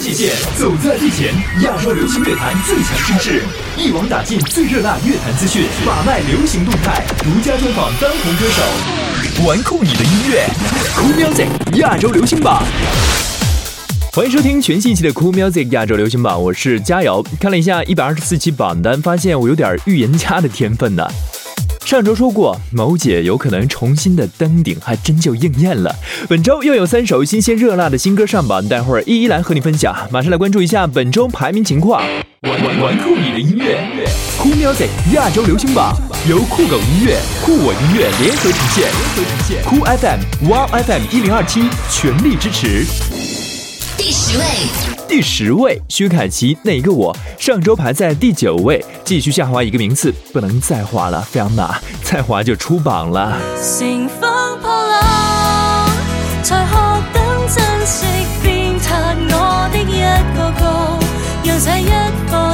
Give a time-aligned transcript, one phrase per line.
[0.00, 1.26] 界限走在最前，
[1.62, 3.42] 亚洲流行乐坛最强声势，
[3.76, 10.46] 一网打尽最热辣乐坛资讯，把脉流行动态，独家专访当红歌手，玩酷你的音乐
[10.88, 12.62] ，Cool Music 亚洲流行榜。
[14.14, 17.22] 欢迎收听全新一期的 Cool Music 亚洲流行榜，我是佳瑶。
[17.38, 21.06] 看了一下一百二十四期榜单，发现我有点预言家的天分呢。
[21.84, 25.94] 上周说过，某姐有可能重新的登顶，还真就应验了。
[26.28, 29.94] 本周又有三首新鲜热辣的新歌上榜，待会儿一一来和你分享。
[30.10, 32.00] 马上来关注一下本周排名情况。
[32.42, 33.80] 玩玩玩酷，你的音乐
[34.38, 35.96] 酷 i c 亚洲流行榜
[36.28, 38.90] 由酷狗音乐、酷我音乐联合呈现，
[39.64, 42.84] 酷 FM、Wow FM 一零二七全力支持。
[43.96, 44.96] 第十位。
[45.10, 53.36] 第十位，薛凯琪，那个我上周排在第九位，继续下滑一个名次，不能再滑了，费昂娜，再滑就出榜了。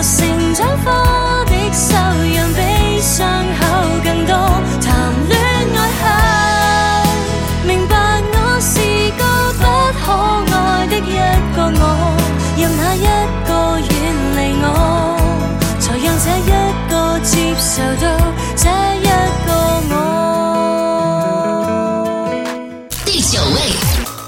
[0.05, 1.06] 成长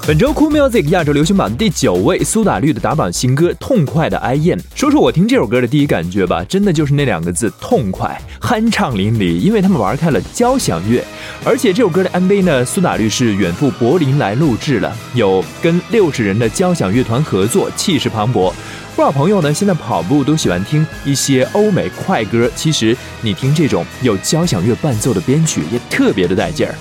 [0.09, 4.39] 本周 Cool music 亚洲流行榜第九位，苏打绿的打榜新歌《痛快的 I am》。
[4.73, 9.37] 说说我听这首歌的第一感觉吧，真的就是那两个字：痛快、酣畅淋漓。
[9.37, 11.03] 因为他们玩开了交响乐，
[11.45, 18.51] 而且这首歌的 MV 呢，苏打绿是远赴柏林来录制了，有跟六十人的交响乐团合作，气势磅礴。
[18.95, 26.73] 不少朋友呢，现在跑步都喜欢听一些欧美快歌，其实你听这种有交响乐伴奏的编曲，也特别的带劲儿。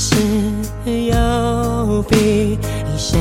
[0.00, 0.16] 是
[1.04, 2.58] 有比
[2.96, 3.20] 谁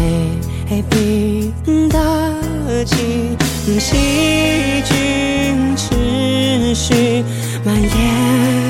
[0.89, 1.53] 比
[1.91, 3.35] 得起，
[3.77, 7.21] 细菌持续
[7.65, 8.68] 蔓延。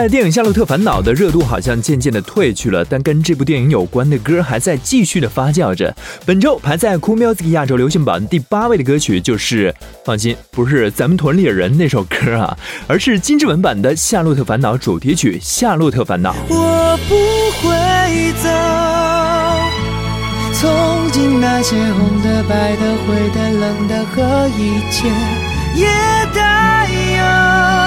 [0.00, 5.94] 在电影《夏洛特烦恼》的热度好像渐渐的退去了，但跟这部电影有关的歌还在继续的发酵着。
[6.24, 12.56] 本周排在《Cool Music》亚洲流行榜第八位的歌曲就是——放心，不是咱们屯里人那首歌啊，
[12.86, 16.32] 而是金志文版的《夏洛特烦恼》主题曲《夏洛特烦恼》。
[16.48, 17.14] 我不
[17.58, 18.48] 会走，
[20.58, 22.74] 从今那些红的、的、的、的白
[23.04, 23.12] 灰
[23.58, 25.10] 冷和一切，
[25.76, 25.86] 也
[26.34, 26.88] 带
[27.74, 27.79] 有。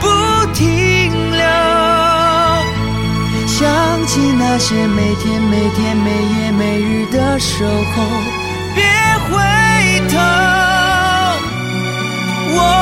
[0.00, 0.08] 不
[0.52, 1.40] 停留。
[3.46, 8.04] 想起那些每天每天、每夜每日的守候，
[8.74, 8.82] 别
[9.28, 10.18] 回头。
[12.54, 12.81] 我。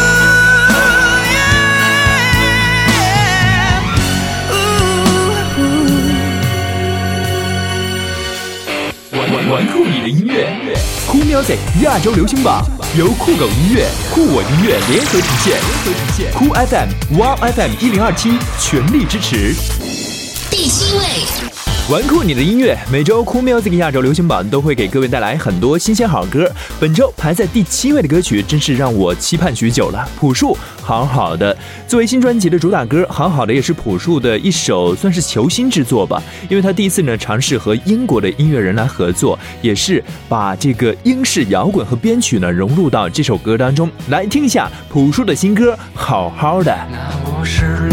[10.07, 10.51] 音乐
[11.07, 12.63] ，Cool Music 亚洲流行榜
[12.97, 15.61] 由酷狗音乐、酷我音乐联合呈现
[16.31, 19.53] ，Cool FM、Wow FM 一零二七全力支持。
[20.49, 21.50] 第七位。
[21.91, 26.49] 玩酷你的音乐，每周酷 music 亚洲流行榜都会给各位带来很多新鲜好歌。
[26.79, 30.07] 本周排在第七位的歌曲，真是让我期盼许久了。
[30.17, 31.53] 朴树《好好的》
[31.89, 43.91] 作为新专辑的主打歌，《好好的》也是朴树的一首算是求新之作吧，因为他第一次呢尝试和英国的音乐人来合作，也是把这个英式摇滚和编曲呢融入到这首歌当中。
[44.07, 46.71] 来听一下朴树的新歌《好好的》。
[46.89, 47.89] 那是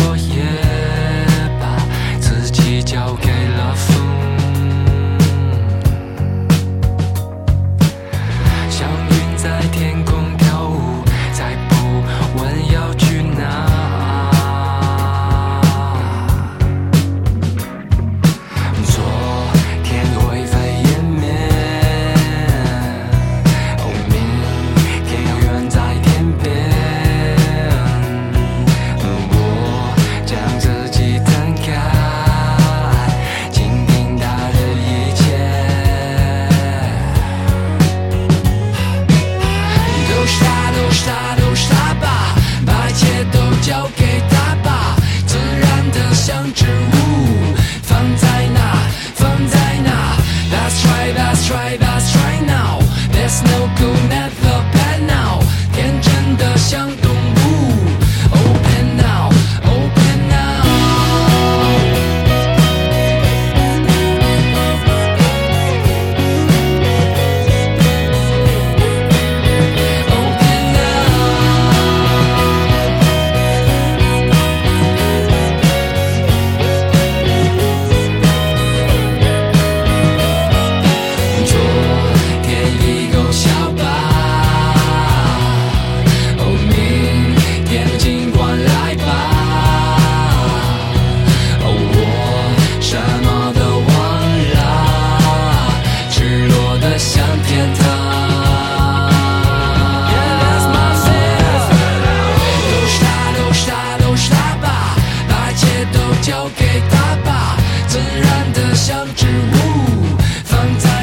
[106.20, 107.56] 交给他吧，
[107.86, 110.97] 自然的像植物放在。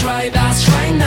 [0.00, 1.05] Try right, that's right now.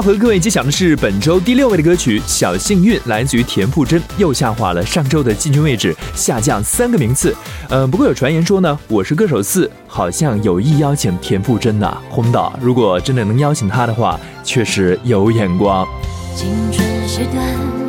[0.00, 7.34] 和各位揭晓的是本周第六位的歌曲《小幸运》，来自于田馥甄，又下滑了上周的进军位置，下降三个名次。
[7.68, 15.86] 呃，不过有传言说呢，我是歌手四好像有意邀请田馥甄呐，红导，如果真的能邀请他的话，确实有眼光。
[16.34, 17.79] 青春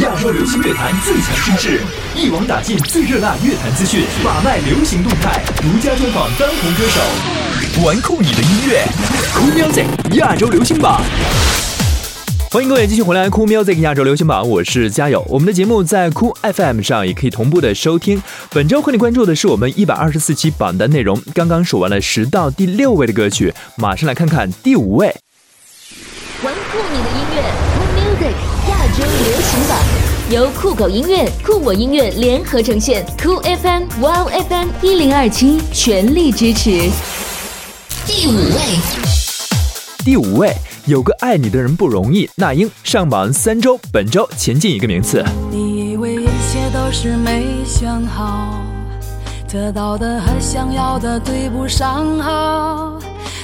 [0.00, 1.78] 亚洲流行乐坛最强声势，
[2.16, 8.82] 一网打尽最热辣乐坛资讯，把脉流行动态，独家专访当红歌手，玩酷你的音乐，
[9.34, 9.84] 酷 music
[10.14, 11.02] 亚洲流行榜。
[12.50, 15.22] 欢迎各位继续回来酷 music 亚洲流行榜，我是嘉友。
[15.28, 18.22] 我们的节目在酷 FM 上也可以同步的收听。
[18.50, 25.14] 本周和你关注的是我们一百二十四期榜单内容，刚刚数完了十到第六位的歌曲，马上来看看第五位。
[26.42, 26.54] 玩
[28.94, 29.78] 周流行榜
[30.30, 36.90] 由酷狗音乐、酷我音乐联合呈现，酷 FM、Wow FM 一零二七全力支持。
[38.06, 38.58] 第五位，
[40.04, 45.24] 第五位，有个爱你的人不容易，那英上榜三周，本周前进一个名次。
[45.50, 48.62] 你以为一切都是没想好，
[49.50, 52.98] 得到的和想要的对不上号。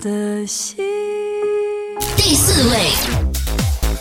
[0.00, 0.57] 的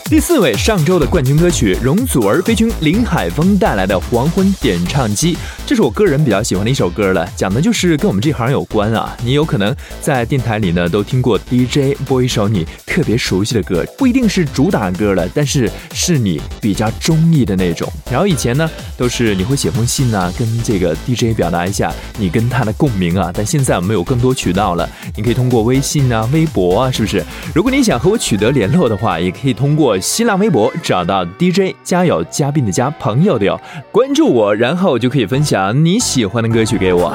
[0.10, 5.34] 第四位，上周的冠军歌曲，容祖儿、飞君、林海峰带来的《黄昏点唱机》，
[5.66, 9.14] 这是我个人比较喜欢的一首歌了，讲的就是跟我们这行有关啊。
[9.22, 17.92] 你有可能在电台里呢都听过 DJ 播一首你特别熟悉的歌，不一定是主打歌了，但是是你比较中意的那种。
[18.10, 23.30] 然后以前呢都是你会写封信啊，跟这个 DJ 表达一下你跟他的共鸣啊。
[23.34, 27.22] 但现在我们有更多渠道了，你可以通过微信啊、微博啊，是不是？
[27.54, 29.97] 如果你想和我取得联络的话，也可以通过。
[30.00, 33.60] 新浪微博找到 DJ 加有嘉宾的加朋友的哟，
[33.92, 37.14] 关注我，然后就可以分享你喜欢的歌曲给我。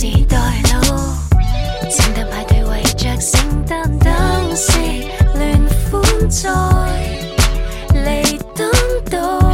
[0.00, 0.36] 时代
[0.72, 0.96] 路，
[1.90, 4.10] 圣诞派对围着圣诞灯
[4.56, 4.72] 饰，
[5.34, 5.52] 乱
[5.92, 6.48] 欢在
[7.94, 8.70] 嚟登
[9.10, 9.50] 道。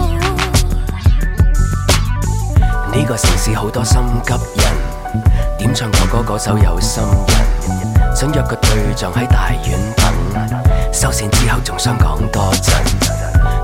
[2.63, 5.25] 呢个城市好多心急人，
[5.59, 10.55] 点唱我歌嗰首有心人，想约个对象喺大院等，
[10.93, 12.73] 收线之后仲想讲多阵，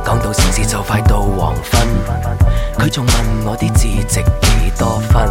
[0.05, 1.89] 讲到城市就快到黄昏，
[2.77, 5.31] 佢仲问我啲字值几多分？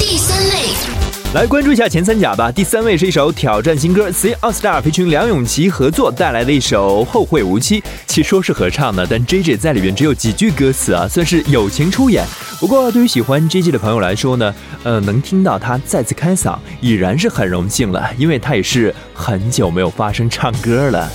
[0.00, 1.17] 第三类。
[1.34, 2.50] 来关注一下前三甲吧。
[2.50, 7.80] 第三位是一首挑战新歌，C AllStar 陪群梁咏琪合作带来的一首《后会无期》。
[8.06, 12.24] 其说是合唱呢，但 JJ 在里面只有几句歌词啊，算是友情出演。
[12.58, 14.54] 不过对于喜欢 JJ 的朋友来说呢，
[14.84, 21.10] 呃，能听到他再次开嗓，已然是很荣幸了，因为他也是很久没有发声唱歌了。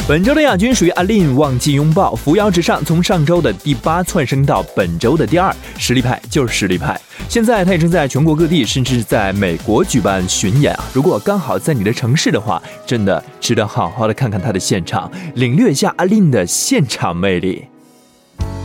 [0.09, 6.99] 本周的亚军属于阿令，《忘记拥抱》，扶摇直上，从上周的第八窜升到本周的第二，实力派就是实力派。
[7.29, 10.85] 现在他也正在全国各地，甚至在美国举办巡演啊！
[10.95, 17.67] 如果刚好在你的城市的话，真的值得好好的看看他的现场，领略一下阿令的现场魅力。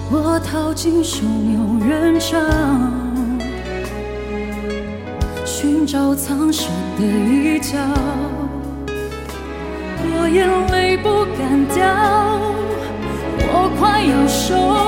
[0.10, 2.38] 我逃尽汹涌人潮，
[5.46, 7.76] 寻找藏身的一角。
[10.06, 11.88] 我眼泪不敢掉，
[13.40, 14.83] 我快要受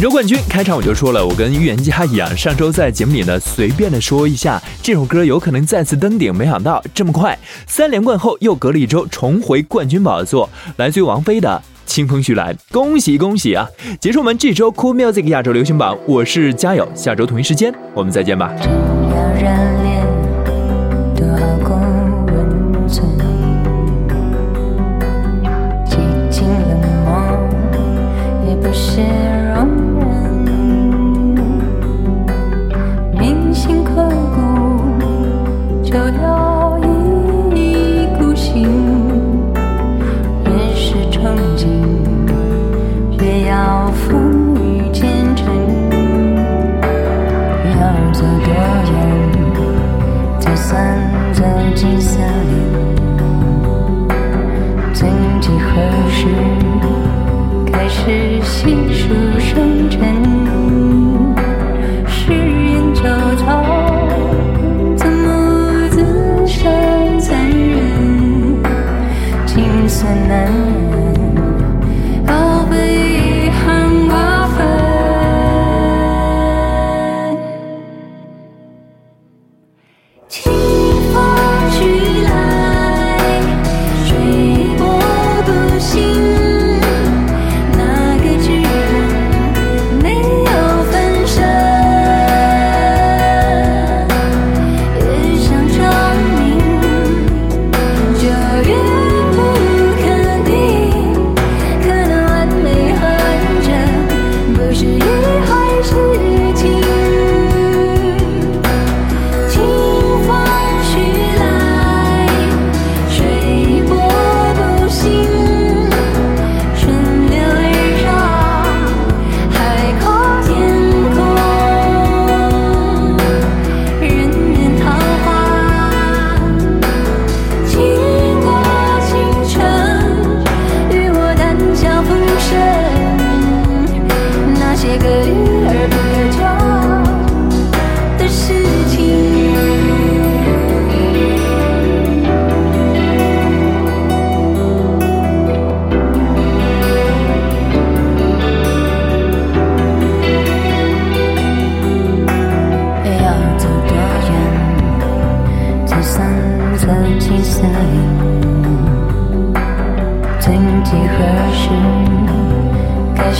[0.01, 13.67] 周冠军开场我就说了，我跟预言家一样，上周在节目里呢随便的说一下，这首歌有可能再次登顶，没想到这么快三连冠后又隔了一周重回冠军宝座，来自于王菲的《清风徐来》，恭喜恭喜啊！
[13.99, 18.55] 结束我们这周 Cool Music 亚洲流行榜，我是佳友，下周同一时间我们再见吧。